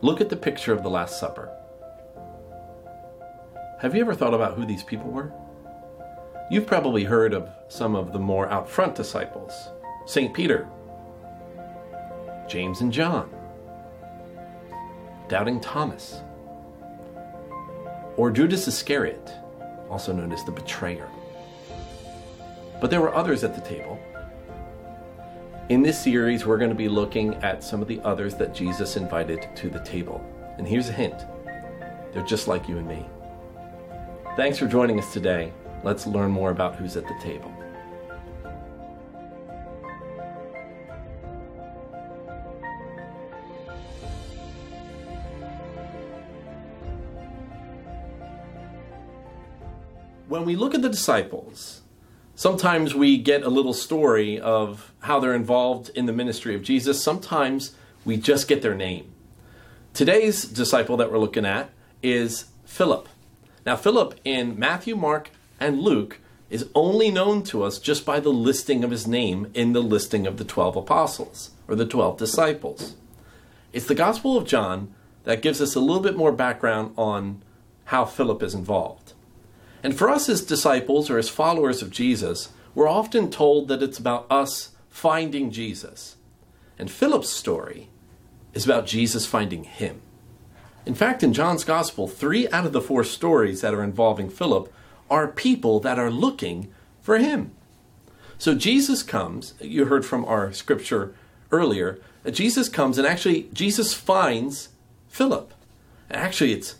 [0.00, 1.52] look at the picture of the Last Supper.
[3.80, 5.32] Have you ever thought about who these people were?
[6.50, 9.52] You've probably heard of some of the more out front disciples
[10.06, 10.32] St.
[10.32, 10.68] Peter,
[12.48, 13.30] James and John,
[15.28, 16.22] Doubting Thomas,
[18.16, 19.32] or Judas Iscariot,
[19.90, 21.08] also known as the betrayer.
[22.80, 23.98] But there were others at the table.
[25.68, 28.96] In this series, we're going to be looking at some of the others that Jesus
[28.96, 30.24] invited to the table.
[30.56, 31.26] And here's a hint
[32.14, 33.06] they're just like you and me.
[34.34, 35.52] Thanks for joining us today.
[35.84, 37.50] Let's learn more about who's at the table.
[50.28, 51.82] When we look at the disciples,
[52.38, 57.02] sometimes we get a little story of how they're involved in the ministry of Jesus.
[57.02, 57.74] Sometimes
[58.04, 59.10] we just get their name.
[59.92, 61.70] Today's disciple that we're looking at
[62.00, 63.08] is Philip.
[63.66, 68.32] Now, Philip in Matthew, Mark, and Luke is only known to us just by the
[68.32, 72.94] listing of his name in the listing of the 12 apostles or the 12 disciples.
[73.72, 77.42] It's the Gospel of John that gives us a little bit more background on
[77.86, 79.14] how Philip is involved.
[79.82, 83.98] And for us as disciples or as followers of Jesus, we're often told that it's
[83.98, 86.16] about us finding Jesus.
[86.78, 87.88] And Philip's story
[88.54, 90.00] is about Jesus finding him.
[90.86, 94.72] In fact, in John's Gospel, three out of the four stories that are involving Philip
[95.10, 97.52] are people that are looking for him.
[98.38, 101.14] So Jesus comes, you heard from our scripture
[101.50, 101.98] earlier,
[102.30, 104.68] Jesus comes and actually Jesus finds
[105.08, 105.52] Philip.
[106.10, 106.76] Actually, it's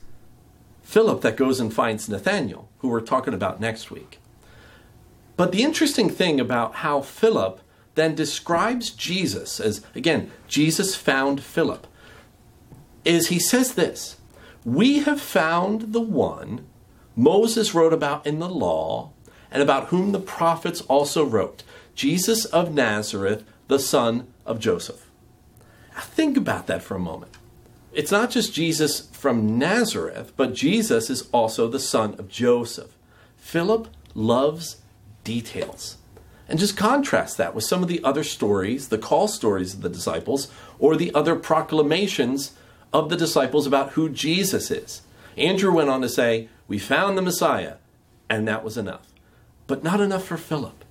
[0.88, 4.20] Philip that goes and finds Nathanael, who we're talking about next week.
[5.36, 7.60] But the interesting thing about how Philip
[7.94, 11.86] then describes Jesus as, again, Jesus found Philip,
[13.04, 14.16] is he says this
[14.64, 16.64] We have found the one
[17.14, 19.10] Moses wrote about in the law
[19.50, 25.06] and about whom the prophets also wrote Jesus of Nazareth, the son of Joseph.
[25.94, 27.36] Now think about that for a moment.
[27.92, 32.94] It's not just Jesus from Nazareth, but Jesus is also the son of Joseph.
[33.36, 34.76] Philip loves
[35.24, 35.96] details.
[36.48, 39.88] And just contrast that with some of the other stories, the call stories of the
[39.88, 42.52] disciples, or the other proclamations
[42.92, 45.02] of the disciples about who Jesus is.
[45.36, 47.74] Andrew went on to say, We found the Messiah,
[48.28, 49.06] and that was enough.
[49.66, 50.84] But not enough for Philip.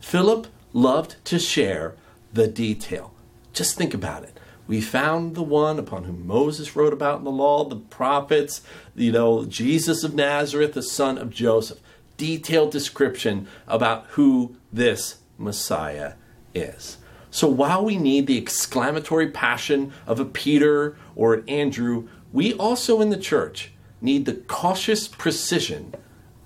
[0.00, 1.94] Philip loved to share
[2.32, 3.12] the detail.
[3.52, 4.38] Just think about it.
[4.70, 8.62] We found the one upon whom Moses wrote about in the law, the prophets,
[8.94, 11.80] you know, Jesus of Nazareth, the son of Joseph.
[12.16, 16.12] Detailed description about who this Messiah
[16.54, 16.98] is.
[17.32, 23.00] So while we need the exclamatory passion of a Peter or an Andrew, we also
[23.00, 25.96] in the church need the cautious precision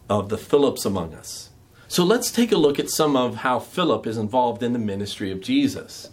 [0.08, 1.50] of the Philips among us.
[1.88, 5.30] So let's take a look at some of how Philip is involved in the ministry
[5.30, 6.08] of Jesus.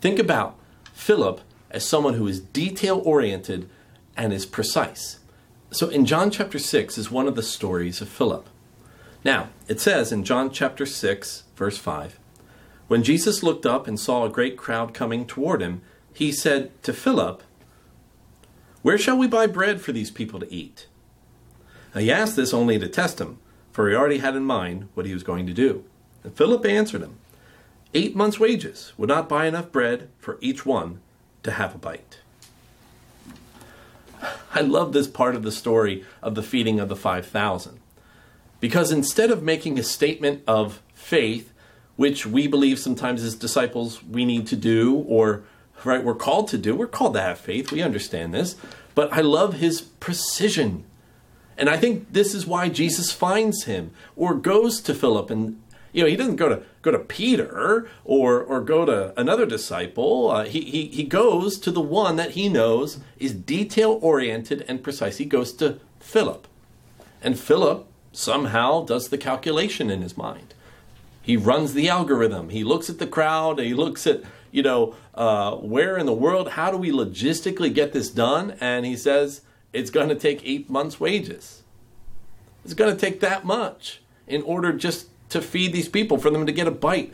[0.00, 0.58] Think about
[0.94, 3.68] Philip as someone who is detail oriented
[4.16, 5.18] and is precise.
[5.70, 8.48] So in John chapter 6 is one of the stories of Philip.
[9.24, 12.18] Now, it says in John chapter 6, verse 5,
[12.88, 15.82] when Jesus looked up and saw a great crowd coming toward him,
[16.12, 17.42] he said to Philip,
[18.82, 20.86] where shall we buy bread for these people to eat?
[21.94, 23.38] Now, he asked this only to test him,
[23.72, 25.84] for he already had in mind what he was going to do.
[26.24, 27.18] And Philip answered him,
[27.92, 31.00] Eight months' wages would not buy enough bread for each one
[31.42, 32.18] to have a bite.
[34.54, 37.80] I love this part of the story of the feeding of the 5,000.
[38.58, 41.52] Because instead of making a statement of faith,
[41.96, 45.44] which we believe sometimes as disciples we need to do, or
[45.84, 46.04] right?
[46.04, 46.74] We're called to do.
[46.74, 47.72] We're called to have faith.
[47.72, 48.56] We understand this.
[48.94, 50.84] But I love his precision.
[51.56, 55.60] And I think this is why Jesus finds him or goes to Philip and
[55.92, 60.30] you know, he doesn't go to go to Peter or or go to another disciple.
[60.30, 64.82] Uh, he, he he goes to the one that he knows is detail oriented and
[64.82, 65.18] precise.
[65.18, 66.46] He goes to Philip,
[67.22, 70.54] and Philip somehow does the calculation in his mind.
[71.22, 72.48] He runs the algorithm.
[72.48, 73.58] He looks at the crowd.
[73.58, 77.92] He looks at you know, uh, where in the world, how do we logistically get
[77.92, 78.56] this done?
[78.60, 79.42] And he says,
[79.72, 81.62] it's going to take eight months' wages.
[82.64, 86.46] It's going to take that much in order just to feed these people, for them
[86.46, 87.12] to get a bite.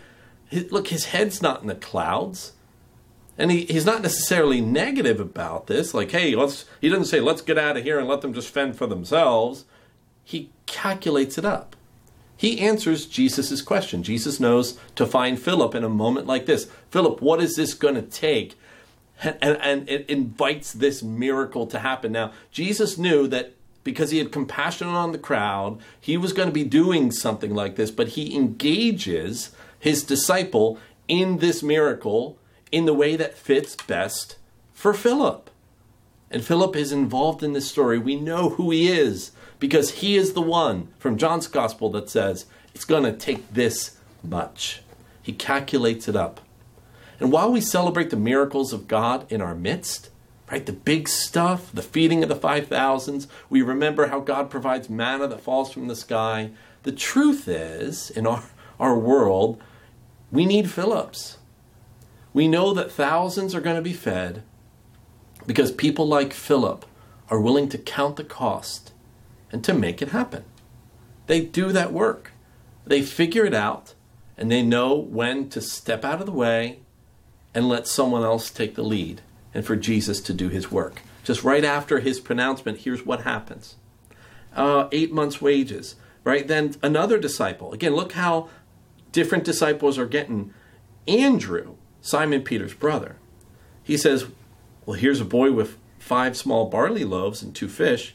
[0.49, 2.53] His, look, his head's not in the clouds.
[3.39, 7.43] And he, he's not necessarily negative about this, like, hey, let's, he doesn't say, let's
[7.43, 9.67] get out of here and let them just fend for themselves.
[10.25, 11.77] He calculates it up.
[12.37, 14.03] He answers Jesus' question.
[14.03, 16.71] Jesus knows to find Philip in a moment like this.
[16.91, 18.57] Philip, what is this going to take?
[19.23, 22.13] and, and, and it invites this miracle to happen.
[22.13, 23.55] Now, Jesus knew that
[23.87, 27.77] because he had compassion on the crowd, he was going to be doing something like
[27.77, 32.37] this, but he engages his disciple in this miracle
[32.73, 34.39] in the way that fits best
[34.75, 35.49] for Philip.
[36.33, 37.97] And Philip is involved in this story.
[37.97, 39.31] We know who he is
[39.61, 43.99] because he is the one from John's gospel that says it's going to take this
[44.21, 44.83] much.
[45.23, 46.41] He calculates it up.
[47.21, 50.11] And while we celebrate the miracles of God in our midst,
[50.51, 55.27] right, the big stuff, the feeding of the 5,000s, we remember how God provides manna
[55.27, 56.51] that falls from the sky.
[56.85, 58.45] The truth is, in our,
[58.79, 59.61] our world,
[60.31, 61.39] we need Philips.
[62.33, 64.43] We know that thousands are going to be fed
[65.47, 66.85] because people like Philip
[67.31, 68.93] are willing to count the cost
[69.51, 70.45] and to make it happen.
[71.27, 72.33] They do that work.
[72.87, 73.95] They figure it out
[74.37, 76.81] and they know when to step out of the way
[77.55, 79.23] and let someone else take the lead
[79.57, 81.01] and for Jesus to do his work.
[81.25, 83.77] Just right after his pronouncement, here's what happens
[84.55, 85.97] uh, eight months' wages.
[86.25, 87.73] Right then, another disciple.
[87.73, 88.51] Again, look how
[89.13, 90.53] different disciples are getting.
[91.09, 93.17] Andrew, Simon Peter's brother,
[93.83, 94.27] he says,
[94.85, 98.15] Well, here's a boy with five small barley loaves and two fish,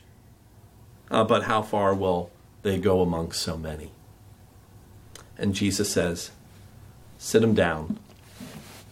[1.10, 2.30] uh, but how far will
[2.62, 3.92] they go among so many?
[5.40, 6.30] And Jesus says,
[7.18, 7.98] Sit him down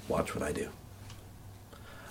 [0.07, 0.69] Watch what I do.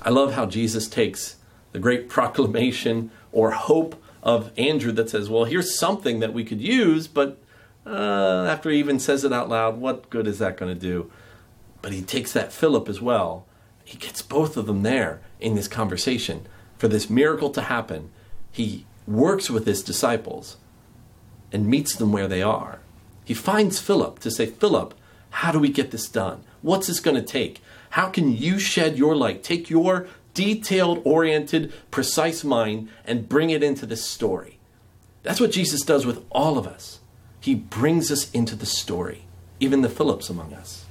[0.02, 1.36] I love how Jesus takes
[1.72, 6.60] the great proclamation or hope of Andrew that says, Well, here's something that we could
[6.60, 7.38] use, but
[7.86, 11.10] uh, after he even says it out loud, what good is that going to do?
[11.80, 13.46] But he takes that Philip as well.
[13.84, 16.46] He gets both of them there in this conversation.
[16.76, 18.10] For this miracle to happen,
[18.50, 20.58] he works with his disciples
[21.50, 22.80] and meets them where they are.
[23.24, 24.94] He finds Philip to say, Philip,
[25.30, 26.44] how do we get this done?
[26.62, 27.62] What's this going to take?
[27.90, 29.42] How can you shed your light?
[29.42, 34.58] Take your detailed oriented, precise mind and bring it into this story.
[35.22, 37.00] That's what Jesus does with all of us.
[37.40, 39.24] He brings us into the story,
[39.60, 40.84] even the Philips among us.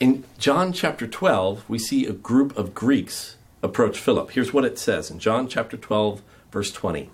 [0.00, 4.32] In John chapter 12, we see a group of Greeks approach Philip.
[4.32, 7.08] Here's what it says in John chapter 12, verse 20.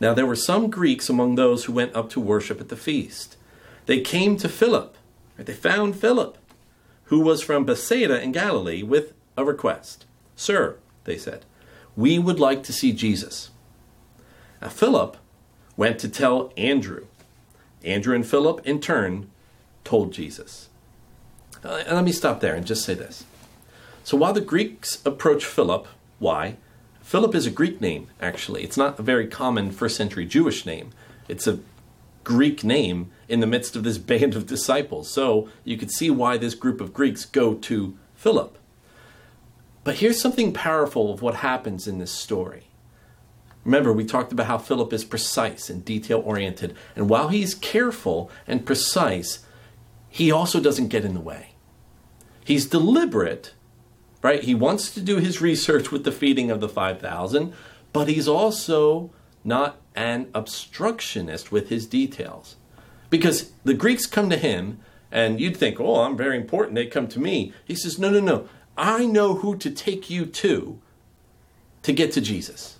[0.00, 3.36] Now there were some Greeks among those who went up to worship at the feast.
[3.86, 4.96] They came to Philip.
[5.36, 6.36] They found Philip
[7.12, 10.06] who was from Bethsaida in Galilee, with a request.
[10.34, 11.44] Sir, they said,
[11.94, 13.50] we would like to see Jesus.
[14.62, 15.18] Now, Philip
[15.76, 17.04] went to tell Andrew.
[17.84, 19.30] Andrew and Philip, in turn,
[19.84, 20.70] told Jesus.
[21.62, 23.24] Uh, let me stop there and just say this.
[24.04, 25.86] So while the Greeks approach Philip,
[26.18, 26.56] why?
[27.02, 28.62] Philip is a Greek name, actually.
[28.64, 30.92] It's not a very common first century Jewish name.
[31.28, 31.58] It's a
[32.24, 35.10] Greek name in the midst of this band of disciples.
[35.10, 38.58] So you could see why this group of Greeks go to Philip.
[39.84, 42.68] But here's something powerful of what happens in this story.
[43.64, 46.74] Remember, we talked about how Philip is precise and detail oriented.
[46.96, 49.44] And while he's careful and precise,
[50.08, 51.52] he also doesn't get in the way.
[52.44, 53.54] He's deliberate,
[54.20, 54.42] right?
[54.42, 57.52] He wants to do his research with the feeding of the 5,000,
[57.92, 59.10] but he's also
[59.44, 62.56] not an obstructionist with his details.
[63.10, 64.80] Because the Greeks come to him,
[65.10, 67.52] and you'd think, oh, I'm very important, they come to me.
[67.64, 68.48] He says, no, no, no.
[68.76, 70.80] I know who to take you to
[71.82, 72.78] to get to Jesus.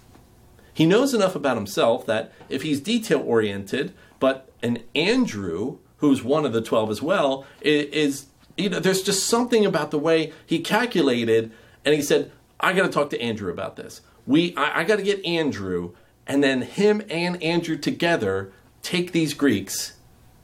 [0.73, 6.47] He knows enough about himself that if he's detail oriented, but an Andrew, who's one
[6.47, 8.27] of the 12 as well, is,
[8.57, 11.53] you know, there's just something about the way he calculated,
[11.85, 14.01] and he said, I got to talk to Andrew about this.
[14.27, 15.95] We, I, I got to get Andrew
[16.27, 18.53] and then him and Andrew together
[18.83, 19.95] take these Greeks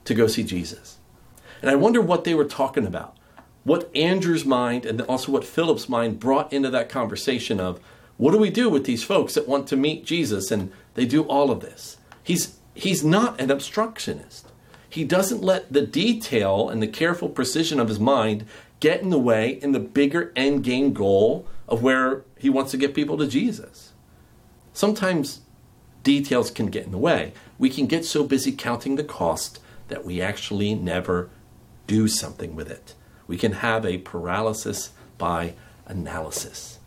[0.05, 0.97] to go see Jesus.
[1.61, 3.15] And I wonder what they were talking about.
[3.63, 7.79] What Andrew's mind and also what Philip's mind brought into that conversation of
[8.17, 11.23] what do we do with these folks that want to meet Jesus and they do
[11.23, 11.97] all of this?
[12.23, 14.47] He's he's not an obstructionist.
[14.89, 18.45] He doesn't let the detail and the careful precision of his mind
[18.79, 22.77] get in the way in the bigger end game goal of where he wants to
[22.77, 23.93] get people to Jesus.
[24.73, 25.41] Sometimes
[26.09, 27.33] details can get in the way.
[27.59, 31.29] We can get so busy counting the cost that we actually never
[31.85, 32.95] do something with it.
[33.27, 34.89] We can have a paralysis
[35.19, 35.53] by
[35.85, 36.79] analysis.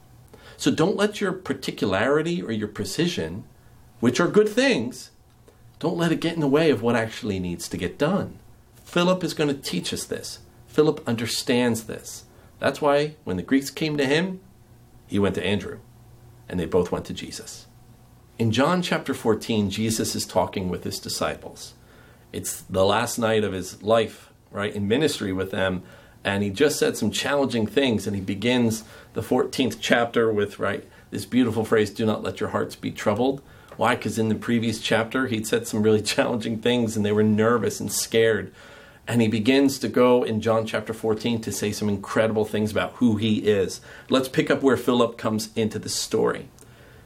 [0.56, 3.44] So don't let your particularity or your precision,
[4.00, 5.12] which are good things,
[5.78, 8.40] don't let it get in the way of what actually needs to get done.
[8.84, 10.40] Philip is going to teach us this.
[10.66, 12.24] Philip understands this.
[12.58, 14.40] That's why when the Greeks came to him,
[15.06, 15.78] he went to Andrew,
[16.48, 17.66] and they both went to Jesus.
[18.38, 21.74] In John chapter 14, Jesus is talking with his disciples.
[22.32, 25.82] It's the last night of his life, right, in ministry with them.
[26.24, 28.84] and he just said some challenging things and he begins
[29.14, 33.42] the 14th chapter with right this beautiful phrase do not let your hearts be troubled
[33.76, 37.24] why because in the previous chapter he'd said some really challenging things and they were
[37.24, 38.52] nervous and scared
[39.08, 42.92] and he begins to go in John chapter 14 to say some incredible things about
[42.94, 43.80] who he is.
[44.08, 46.48] Let's pick up where Philip comes into the story.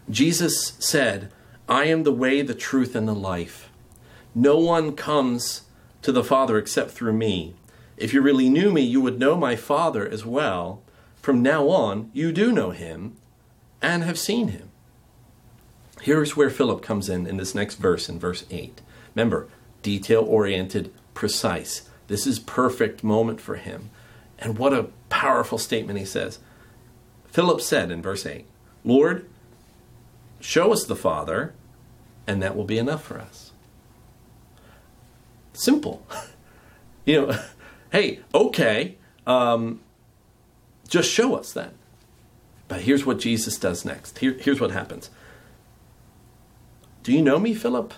[0.09, 1.33] Jesus said,
[1.69, 3.71] I am the way, the truth, and the life.
[4.35, 5.63] No one comes
[6.03, 7.55] to the Father except through me.
[7.97, 10.83] If you really knew me, you would know my Father as well.
[11.23, 13.17] From now on, you do know him
[13.83, 14.71] and have seen him.
[16.03, 18.81] Here's where Philip comes in in this next verse, in verse 8.
[19.15, 19.49] Remember,
[19.83, 21.89] detail oriented, precise.
[22.07, 23.91] This is perfect moment for him.
[24.39, 26.39] And what a powerful statement he says.
[27.27, 28.45] Philip said in verse 8,
[28.85, 29.29] Lord,
[30.41, 31.55] show us the Father,
[32.27, 33.53] and that will be enough for us.
[35.53, 36.07] Simple.
[37.05, 37.39] you know,
[37.93, 39.81] hey, okay, um,
[40.89, 41.73] just show us then.
[42.69, 44.19] But here's what Jesus does next.
[44.19, 45.11] Here, here's what happens.
[47.03, 47.95] Do you know me, Philip?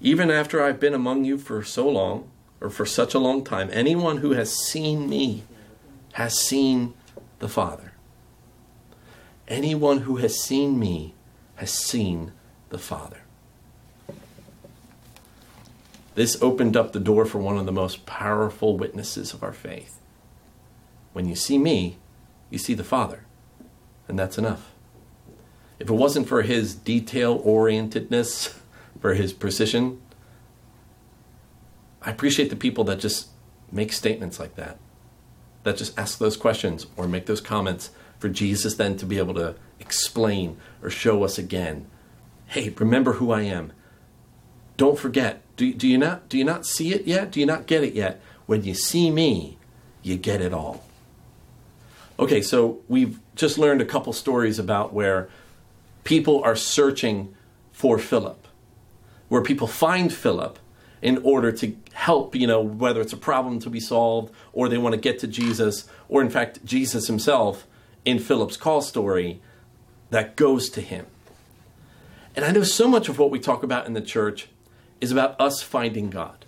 [0.00, 2.30] Even after I've been among you for so long,
[2.60, 5.42] or for such a long time, anyone who has seen me
[6.12, 6.94] has seen
[7.38, 7.87] the Father.
[9.48, 11.14] Anyone who has seen me
[11.56, 12.32] has seen
[12.68, 13.22] the Father.
[16.14, 19.98] This opened up the door for one of the most powerful witnesses of our faith.
[21.14, 21.96] When you see me,
[22.50, 23.24] you see the Father,
[24.06, 24.72] and that's enough.
[25.78, 28.54] If it wasn't for his detail orientedness,
[29.00, 30.00] for his precision,
[32.02, 33.28] I appreciate the people that just
[33.72, 34.76] make statements like that,
[35.62, 39.34] that just ask those questions or make those comments for Jesus then to be able
[39.34, 41.86] to explain or show us again.
[42.46, 43.72] Hey, remember who I am.
[44.76, 45.42] Don't forget.
[45.56, 47.32] Do, do you not do you not see it yet?
[47.32, 48.20] Do you not get it yet?
[48.46, 49.58] When you see me,
[50.02, 50.84] you get it all.
[52.18, 55.28] Okay, so we've just learned a couple stories about where
[56.04, 57.34] people are searching
[57.70, 58.48] for Philip,
[59.28, 60.58] where people find Philip
[61.00, 64.78] in order to help, you know, whether it's a problem to be solved or they
[64.78, 67.66] want to get to Jesus, or in fact, Jesus himself
[68.04, 69.40] in Philip's call story
[70.10, 71.06] that goes to him.
[72.34, 74.48] And I know so much of what we talk about in the church
[75.00, 76.44] is about us finding God,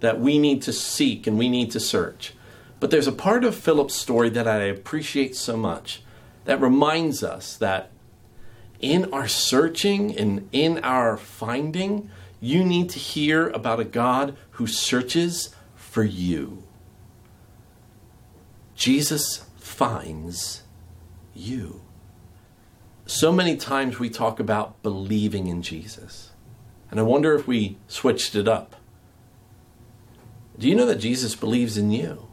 [0.00, 2.34] that we need to seek and we need to search.
[2.80, 6.02] But there's a part of Philip's story that I appreciate so much
[6.44, 7.90] that reminds us that
[8.80, 14.66] in our searching and in our finding, you need to hear about a God who
[14.66, 16.62] searches for you.
[18.76, 20.62] Jesus finds
[21.38, 21.80] you.
[23.06, 26.30] So many times we talk about believing in Jesus.
[26.90, 28.76] And I wonder if we switched it up.
[30.58, 32.28] Do you know that Jesus believes in you?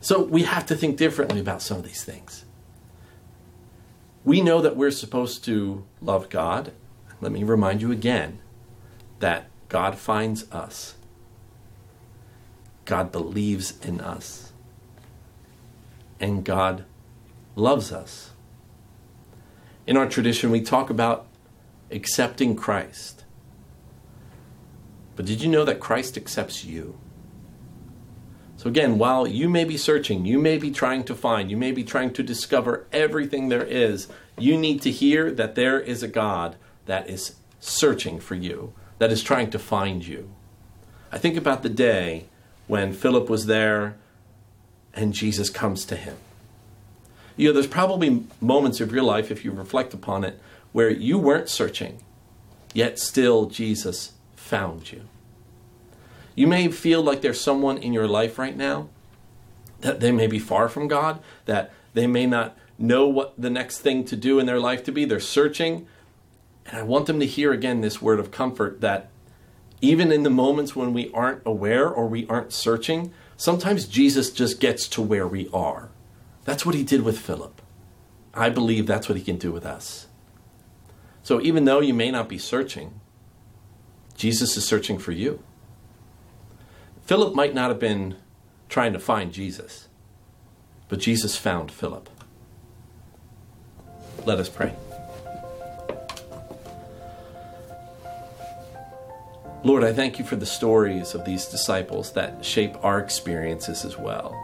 [0.00, 2.44] So we have to think differently about some of these things.
[4.24, 6.72] We know that we're supposed to love God.
[7.20, 8.40] Let me remind you again
[9.20, 10.94] that God finds us.
[12.84, 14.52] God believes in us.
[16.20, 16.84] And God
[17.56, 18.30] loves us.
[19.86, 21.26] In our tradition, we talk about
[21.90, 23.24] accepting Christ.
[25.16, 26.98] But did you know that Christ accepts you?
[28.56, 31.70] So, again, while you may be searching, you may be trying to find, you may
[31.70, 36.08] be trying to discover everything there is, you need to hear that there is a
[36.08, 36.56] God
[36.86, 40.30] that is searching for you, that is trying to find you.
[41.12, 42.26] I think about the day
[42.66, 43.96] when Philip was there
[44.94, 46.16] and Jesus comes to him.
[47.36, 50.40] You know, there's probably moments of your life, if you reflect upon it,
[50.72, 52.00] where you weren't searching,
[52.72, 55.02] yet still Jesus found you.
[56.34, 58.88] You may feel like there's someone in your life right now
[59.80, 63.78] that they may be far from God, that they may not know what the next
[63.78, 65.04] thing to do in their life to be.
[65.04, 65.86] They're searching.
[66.66, 69.10] And I want them to hear again this word of comfort that
[69.80, 74.60] even in the moments when we aren't aware or we aren't searching, sometimes Jesus just
[74.60, 75.90] gets to where we are.
[76.44, 77.60] That's what he did with Philip.
[78.34, 80.06] I believe that's what he can do with us.
[81.22, 83.00] So even though you may not be searching,
[84.16, 85.42] Jesus is searching for you.
[87.06, 88.16] Philip might not have been
[88.68, 89.88] trying to find Jesus,
[90.88, 92.08] but Jesus found Philip.
[94.24, 94.74] Let us pray.
[99.64, 103.96] Lord, I thank you for the stories of these disciples that shape our experiences as
[103.96, 104.38] well.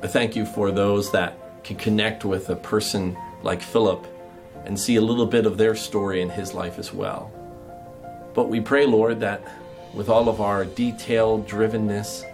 [0.00, 4.06] I thank you for those that can connect with a person like Philip
[4.64, 7.32] and see a little bit of their story in his life as well.
[8.32, 9.42] But we pray, Lord, that
[9.92, 12.24] with all of our detail drivenness,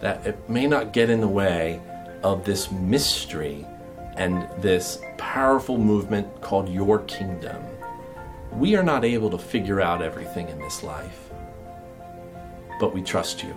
[0.00, 1.78] that it may not get in the way
[2.22, 3.66] of this mystery
[4.16, 7.69] and this powerful movement called your kingdom.
[8.52, 11.30] We are not able to figure out everything in this life,
[12.78, 13.54] but we trust you.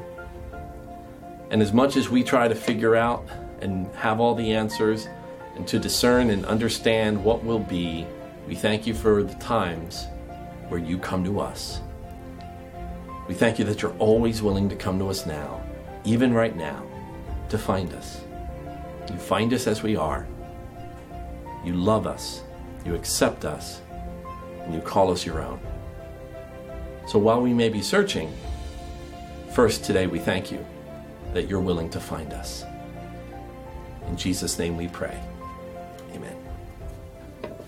[1.50, 3.27] And as much as we try to figure out
[3.62, 5.07] and have all the answers
[5.55, 8.07] and to discern and understand what will be,
[8.47, 10.07] we thank you for the times
[10.69, 11.79] where you come to us.
[13.27, 15.62] We thank you that you're always willing to come to us now,
[16.03, 16.83] even right now,
[17.50, 18.21] to find us.
[19.12, 20.27] You find us as we are.
[21.63, 22.41] You love us.
[22.83, 23.82] You accept us.
[24.63, 25.60] And you call us your own.
[27.08, 28.32] So while we may be searching,
[29.51, 30.65] first today we thank you
[31.34, 32.63] that you're willing to find us.
[34.08, 35.20] In Jesus' name we pray.